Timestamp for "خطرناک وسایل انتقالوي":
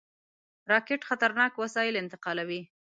1.09-2.61